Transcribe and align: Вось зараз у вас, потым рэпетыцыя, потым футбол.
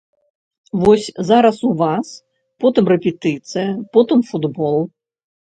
Вось 0.83 1.07
зараз 1.29 1.57
у 1.71 1.73
вас, 1.81 2.07
потым 2.65 2.85
рэпетыцыя, 2.93 3.69
потым 3.93 4.19
футбол. 4.33 4.83